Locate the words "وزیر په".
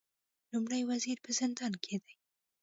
0.89-1.31